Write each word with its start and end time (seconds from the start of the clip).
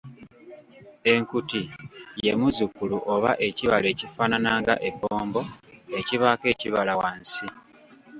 Enkuti 1.11 1.61
ye 2.25 2.31
muzzukulu 2.39 2.97
oba 3.13 3.31
ekibala 3.47 3.87
ekifaanana 3.93 4.51
nga 4.59 4.75
ebbombo 4.87 5.41
ekibaako 5.99 6.45
ekibala 6.53 6.93
wansi. 7.01 7.45